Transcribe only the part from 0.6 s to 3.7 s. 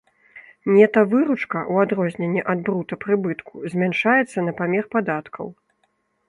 Нета-выручка, у адрозненне ад брута-прыбытку,